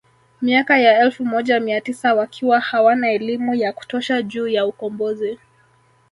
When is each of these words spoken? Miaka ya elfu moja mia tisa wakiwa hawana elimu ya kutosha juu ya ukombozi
Miaka 0.41 0.77
ya 0.77 0.99
elfu 0.99 1.25
moja 1.25 1.59
mia 1.59 1.81
tisa 1.81 2.13
wakiwa 2.13 2.59
hawana 2.59 3.11
elimu 3.11 3.55
ya 3.55 3.73
kutosha 3.73 4.21
juu 4.21 4.47
ya 4.47 4.65
ukombozi 4.65 5.39